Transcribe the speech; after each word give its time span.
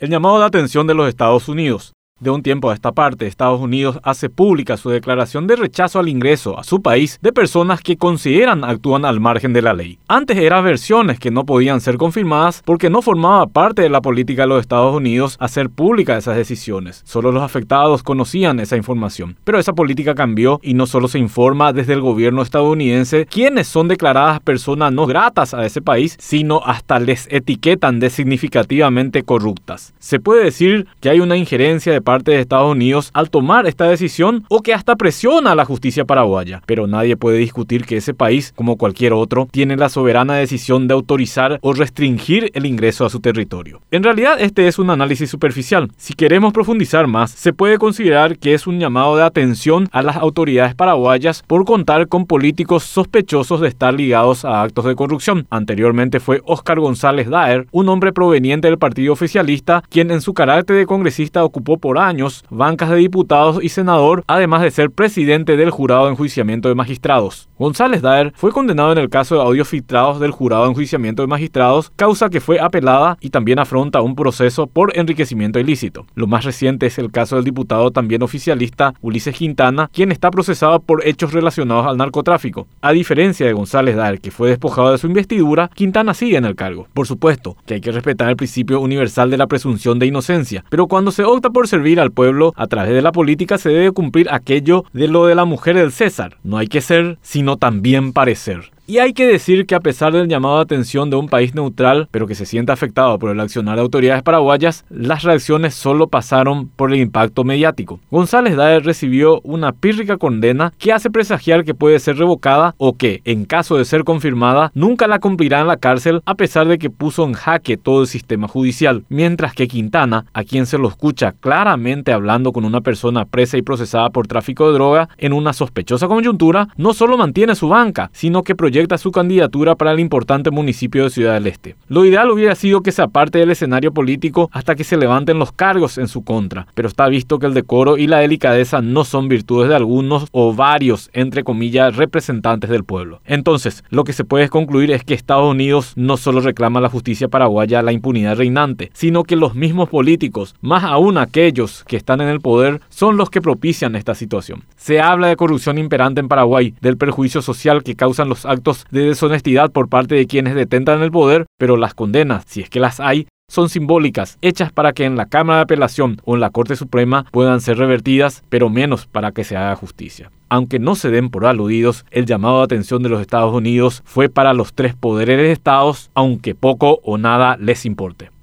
El 0.00 0.10
llamado 0.10 0.38
de 0.38 0.44
atención 0.44 0.86
de 0.86 0.94
los 0.94 1.08
Estados 1.08 1.48
Unidos. 1.48 1.92
De 2.20 2.30
un 2.30 2.42
tiempo 2.42 2.68
a 2.68 2.74
esta 2.74 2.90
parte, 2.90 3.28
Estados 3.28 3.60
Unidos 3.60 4.00
hace 4.02 4.28
pública 4.28 4.76
su 4.76 4.90
declaración 4.90 5.46
de 5.46 5.54
rechazo 5.54 6.00
al 6.00 6.08
ingreso 6.08 6.58
a 6.58 6.64
su 6.64 6.82
país 6.82 7.16
de 7.22 7.32
personas 7.32 7.80
que 7.80 7.96
consideran 7.96 8.64
actúan 8.64 9.04
al 9.04 9.20
margen 9.20 9.52
de 9.52 9.62
la 9.62 9.72
ley. 9.72 10.00
Antes 10.08 10.36
eran 10.36 10.64
versiones 10.64 11.20
que 11.20 11.30
no 11.30 11.46
podían 11.46 11.80
ser 11.80 11.96
confirmadas 11.96 12.60
porque 12.64 12.90
no 12.90 13.02
formaba 13.02 13.46
parte 13.46 13.82
de 13.82 13.88
la 13.88 14.00
política 14.00 14.42
de 14.42 14.48
los 14.48 14.60
Estados 14.62 14.96
Unidos 14.96 15.36
hacer 15.38 15.70
pública 15.70 16.16
esas 16.16 16.34
decisiones. 16.34 17.02
Solo 17.06 17.30
los 17.30 17.40
afectados 17.40 18.02
conocían 18.02 18.58
esa 18.58 18.76
información. 18.76 19.36
Pero 19.44 19.60
esa 19.60 19.72
política 19.72 20.16
cambió 20.16 20.58
y 20.60 20.74
no 20.74 20.86
solo 20.86 21.06
se 21.06 21.20
informa 21.20 21.72
desde 21.72 21.92
el 21.92 22.00
gobierno 22.00 22.42
estadounidense 22.42 23.26
quienes 23.26 23.68
son 23.68 23.86
declaradas 23.86 24.40
personas 24.40 24.92
no 24.92 25.06
gratas 25.06 25.54
a 25.54 25.64
ese 25.64 25.82
país, 25.82 26.16
sino 26.18 26.62
hasta 26.64 26.98
les 26.98 27.28
etiquetan 27.30 28.00
de 28.00 28.10
significativamente 28.10 29.22
corruptas. 29.22 29.94
Se 30.00 30.18
puede 30.18 30.42
decir 30.42 30.88
que 30.98 31.10
hay 31.10 31.20
una 31.20 31.36
injerencia 31.36 31.92
de 31.92 32.07
parte 32.08 32.30
de 32.30 32.40
Estados 32.40 32.72
Unidos 32.72 33.10
al 33.12 33.28
tomar 33.28 33.66
esta 33.66 33.84
decisión 33.84 34.46
o 34.48 34.62
que 34.62 34.72
hasta 34.72 34.96
presiona 34.96 35.52
a 35.52 35.54
la 35.54 35.66
justicia 35.66 36.06
paraguaya. 36.06 36.62
Pero 36.64 36.86
nadie 36.86 37.18
puede 37.18 37.36
discutir 37.36 37.84
que 37.84 37.98
ese 37.98 38.14
país, 38.14 38.54
como 38.56 38.78
cualquier 38.78 39.12
otro, 39.12 39.46
tiene 39.50 39.76
la 39.76 39.90
soberana 39.90 40.32
decisión 40.36 40.88
de 40.88 40.94
autorizar 40.94 41.58
o 41.60 41.74
restringir 41.74 42.50
el 42.54 42.64
ingreso 42.64 43.04
a 43.04 43.10
su 43.10 43.20
territorio. 43.20 43.82
En 43.90 44.04
realidad 44.04 44.40
este 44.40 44.68
es 44.68 44.78
un 44.78 44.88
análisis 44.88 45.28
superficial. 45.28 45.90
Si 45.98 46.14
queremos 46.14 46.54
profundizar 46.54 47.06
más, 47.06 47.30
se 47.30 47.52
puede 47.52 47.76
considerar 47.76 48.38
que 48.38 48.54
es 48.54 48.66
un 48.66 48.80
llamado 48.80 49.14
de 49.14 49.24
atención 49.24 49.86
a 49.92 50.00
las 50.00 50.16
autoridades 50.16 50.74
paraguayas 50.74 51.44
por 51.46 51.66
contar 51.66 52.08
con 52.08 52.24
políticos 52.24 52.84
sospechosos 52.84 53.60
de 53.60 53.68
estar 53.68 53.92
ligados 53.92 54.46
a 54.46 54.62
actos 54.62 54.86
de 54.86 54.96
corrupción. 54.96 55.46
Anteriormente 55.50 56.20
fue 56.20 56.40
Oscar 56.46 56.80
González 56.80 57.28
Daer, 57.28 57.66
un 57.70 57.90
hombre 57.90 58.14
proveniente 58.14 58.68
del 58.68 58.78
partido 58.78 59.12
oficialista, 59.12 59.82
quien 59.90 60.10
en 60.10 60.22
su 60.22 60.32
carácter 60.32 60.76
de 60.76 60.86
congresista 60.86 61.44
ocupó 61.44 61.76
por 61.76 61.97
años 61.98 62.44
bancas 62.50 62.90
de 62.90 62.96
diputados 62.96 63.62
y 63.62 63.68
senador, 63.68 64.24
además 64.26 64.62
de 64.62 64.70
ser 64.70 64.90
presidente 64.90 65.56
del 65.56 65.70
jurado 65.70 66.06
de 66.06 66.12
enjuiciamiento 66.12 66.68
de 66.68 66.74
magistrados. 66.74 67.48
González 67.58 68.02
Daer 68.02 68.32
fue 68.36 68.52
condenado 68.52 68.92
en 68.92 68.98
el 68.98 69.08
caso 69.08 69.34
de 69.34 69.42
audios 69.42 69.68
filtrados 69.68 70.20
del 70.20 70.30
jurado 70.30 70.64
de 70.64 70.70
enjuiciamiento 70.70 71.22
de 71.22 71.28
magistrados, 71.28 71.90
causa 71.96 72.30
que 72.30 72.40
fue 72.40 72.60
apelada 72.60 73.18
y 73.20 73.30
también 73.30 73.58
afronta 73.58 74.00
un 74.00 74.14
proceso 74.14 74.66
por 74.66 74.96
enriquecimiento 74.96 75.58
ilícito. 75.58 76.06
Lo 76.14 76.26
más 76.26 76.44
reciente 76.44 76.86
es 76.86 76.98
el 76.98 77.10
caso 77.10 77.36
del 77.36 77.44
diputado 77.44 77.90
también 77.90 78.22
oficialista 78.22 78.94
Ulises 79.00 79.34
Quintana, 79.34 79.90
quien 79.92 80.12
está 80.12 80.30
procesado 80.30 80.80
por 80.80 81.06
hechos 81.06 81.32
relacionados 81.32 81.86
al 81.86 81.96
narcotráfico. 81.96 82.68
A 82.80 82.92
diferencia 82.92 83.46
de 83.46 83.52
González 83.52 83.96
Daer, 83.96 84.20
que 84.20 84.30
fue 84.30 84.50
despojado 84.50 84.92
de 84.92 84.98
su 84.98 85.06
investidura, 85.06 85.68
Quintana 85.74 86.14
sigue 86.14 86.36
en 86.36 86.44
el 86.44 86.54
cargo. 86.54 86.86
Por 86.94 87.06
supuesto 87.06 87.56
que 87.66 87.74
hay 87.74 87.80
que 87.80 87.92
respetar 87.92 88.28
el 88.28 88.36
principio 88.36 88.80
universal 88.80 89.30
de 89.30 89.36
la 89.36 89.46
presunción 89.46 89.98
de 89.98 90.06
inocencia, 90.06 90.64
pero 90.68 90.86
cuando 90.86 91.10
se 91.10 91.24
opta 91.24 91.50
por 91.50 91.66
servir 91.66 91.87
al 91.96 92.12
pueblo 92.12 92.52
a 92.56 92.66
través 92.66 92.92
de 92.92 93.02
la 93.02 93.12
política 93.12 93.56
se 93.56 93.70
debe 93.70 93.92
cumplir 93.92 94.28
aquello 94.30 94.84
de 94.92 95.08
lo 95.08 95.26
de 95.26 95.34
la 95.34 95.46
mujer 95.46 95.76
del 95.76 95.92
César. 95.92 96.36
No 96.44 96.58
hay 96.58 96.66
que 96.66 96.82
ser, 96.82 97.18
sino 97.22 97.56
también 97.56 98.12
parecer. 98.12 98.70
Y 98.90 99.00
hay 99.00 99.12
que 99.12 99.26
decir 99.26 99.66
que 99.66 99.74
a 99.74 99.80
pesar 99.80 100.14
del 100.14 100.28
llamado 100.28 100.56
de 100.56 100.62
atención 100.62 101.10
de 101.10 101.16
un 101.16 101.28
país 101.28 101.54
neutral, 101.54 102.08
pero 102.10 102.26
que 102.26 102.34
se 102.34 102.46
siente 102.46 102.72
afectado 102.72 103.18
por 103.18 103.28
el 103.28 103.38
accionar 103.38 103.74
de 103.74 103.82
autoridades 103.82 104.22
paraguayas, 104.22 104.86
las 104.88 105.24
reacciones 105.24 105.74
solo 105.74 106.06
pasaron 106.08 106.68
por 106.68 106.90
el 106.90 106.98
impacto 106.98 107.44
mediático. 107.44 108.00
González 108.10 108.56
Daer 108.56 108.86
recibió 108.86 109.42
una 109.42 109.72
pírrica 109.72 110.16
condena 110.16 110.72
que 110.78 110.94
hace 110.94 111.10
presagiar 111.10 111.64
que 111.64 111.74
puede 111.74 111.98
ser 111.98 112.16
revocada 112.16 112.74
o 112.78 112.96
que, 112.96 113.20
en 113.26 113.44
caso 113.44 113.76
de 113.76 113.84
ser 113.84 114.04
confirmada, 114.04 114.72
nunca 114.72 115.06
la 115.06 115.18
cumplirá 115.18 115.60
en 115.60 115.66
la 115.66 115.76
cárcel 115.76 116.22
a 116.24 116.34
pesar 116.34 116.66
de 116.66 116.78
que 116.78 116.88
puso 116.88 117.26
en 117.26 117.34
jaque 117.34 117.76
todo 117.76 118.00
el 118.00 118.06
sistema 118.06 118.48
judicial. 118.48 119.04
Mientras 119.10 119.52
que 119.52 119.68
Quintana, 119.68 120.24
a 120.32 120.44
quien 120.44 120.64
se 120.64 120.78
lo 120.78 120.88
escucha 120.88 121.32
claramente 121.32 122.10
hablando 122.10 122.54
con 122.54 122.64
una 122.64 122.80
persona 122.80 123.26
presa 123.26 123.58
y 123.58 123.62
procesada 123.62 124.08
por 124.08 124.26
tráfico 124.26 124.66
de 124.66 124.72
droga 124.72 125.10
en 125.18 125.34
una 125.34 125.52
sospechosa 125.52 126.08
coyuntura, 126.08 126.68
no 126.78 126.94
solo 126.94 127.18
mantiene 127.18 127.54
su 127.54 127.68
banca, 127.68 128.08
sino 128.14 128.42
que 128.42 128.54
proyecta 128.54 128.77
su 128.98 129.12
candidatura 129.12 129.74
para 129.74 129.92
el 129.92 130.00
importante 130.00 130.50
municipio 130.50 131.04
de 131.04 131.10
Ciudad 131.10 131.34
del 131.34 131.46
Este. 131.46 131.76
Lo 131.88 132.04
ideal 132.04 132.30
hubiera 132.30 132.54
sido 132.54 132.82
que 132.82 132.92
se 132.92 133.02
aparte 133.02 133.38
del 133.38 133.50
escenario 133.50 133.92
político 133.92 134.50
hasta 134.52 134.74
que 134.74 134.84
se 134.84 134.96
levanten 134.96 135.38
los 135.38 135.52
cargos 135.52 135.98
en 135.98 136.08
su 136.08 136.22
contra, 136.22 136.66
pero 136.74 136.88
está 136.88 137.08
visto 137.08 137.38
que 137.38 137.46
el 137.46 137.54
decoro 137.54 137.96
y 137.96 138.06
la 138.06 138.18
delicadeza 138.18 138.80
no 138.80 139.04
son 139.04 139.28
virtudes 139.28 139.68
de 139.68 139.76
algunos 139.76 140.26
o 140.32 140.54
varios, 140.54 141.10
entre 141.12 141.44
comillas, 141.44 141.96
representantes 141.96 142.70
del 142.70 142.84
pueblo. 142.84 143.20
Entonces, 143.24 143.82
lo 143.90 144.04
que 144.04 144.12
se 144.12 144.24
puede 144.24 144.48
concluir 144.48 144.90
es 144.90 145.04
que 145.04 145.14
Estados 145.14 145.50
Unidos 145.50 145.92
no 145.96 146.16
solo 146.16 146.40
reclama 146.40 146.80
la 146.80 146.88
justicia 146.88 147.28
paraguaya 147.28 147.82
la 147.82 147.92
impunidad 147.92 148.36
reinante, 148.36 148.90
sino 148.92 149.24
que 149.24 149.36
los 149.36 149.54
mismos 149.54 149.88
políticos, 149.88 150.54
más 150.60 150.84
aún 150.84 151.18
aquellos 151.18 151.84
que 151.84 151.96
están 151.96 152.20
en 152.20 152.28
el 152.28 152.40
poder, 152.40 152.80
son 152.88 153.16
los 153.16 153.30
que 153.30 153.40
propician 153.40 153.96
esta 153.96 154.14
situación. 154.14 154.64
Se 154.76 155.00
habla 155.00 155.28
de 155.28 155.36
corrupción 155.36 155.78
imperante 155.78 156.20
en 156.20 156.28
Paraguay, 156.28 156.74
del 156.80 156.96
perjuicio 156.96 157.42
social 157.42 157.82
que 157.82 157.96
causan 157.96 158.28
los 158.28 158.46
de 158.90 159.06
deshonestidad 159.06 159.70
por 159.70 159.88
parte 159.88 160.14
de 160.14 160.26
quienes 160.26 160.54
detentan 160.54 161.02
el 161.02 161.10
poder, 161.10 161.46
pero 161.58 161.76
las 161.76 161.94
condenas, 161.94 162.44
si 162.46 162.60
es 162.60 162.70
que 162.70 162.80
las 162.80 163.00
hay, 163.00 163.26
son 163.50 163.70
simbólicas, 163.70 164.36
hechas 164.42 164.72
para 164.72 164.92
que 164.92 165.04
en 165.04 165.16
la 165.16 165.26
Cámara 165.26 165.58
de 165.58 165.62
Apelación 165.62 166.20
o 166.24 166.34
en 166.34 166.40
la 166.40 166.50
Corte 166.50 166.76
Suprema 166.76 167.24
puedan 167.30 167.62
ser 167.62 167.78
revertidas, 167.78 168.44
pero 168.50 168.68
menos 168.68 169.06
para 169.06 169.32
que 169.32 169.44
se 169.44 169.56
haga 169.56 169.74
justicia. 169.74 170.30
Aunque 170.50 170.78
no 170.78 170.94
se 170.94 171.10
den 171.10 171.30
por 171.30 171.46
aludidos, 171.46 172.04
el 172.10 172.26
llamado 172.26 172.58
de 172.58 172.64
atención 172.64 173.02
de 173.02 173.08
los 173.08 173.22
Estados 173.22 173.54
Unidos 173.54 174.02
fue 174.04 174.28
para 174.28 174.52
los 174.52 174.74
tres 174.74 174.94
poderes 174.94 175.38
de 175.38 175.52
Estados, 175.52 176.10
aunque 176.14 176.54
poco 176.54 177.00
o 177.02 177.16
nada 177.16 177.56
les 177.58 177.86
importe. 177.86 178.30